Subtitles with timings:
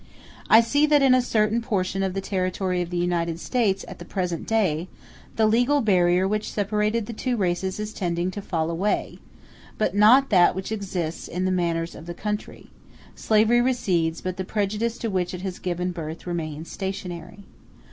[0.49, 3.99] I see that in a certain portion of the territory of the United States at
[3.99, 4.87] the present day,
[5.35, 9.19] the legal barrier which separated the two races is tending to fall away,
[9.77, 12.71] but not that which exists in the manners of the country;
[13.13, 17.43] slavery recedes, but the prejudice to which it has given birth remains stationary.